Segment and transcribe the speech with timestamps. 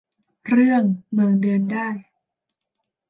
[0.47, 1.87] เรื่อง เมืองเดินได้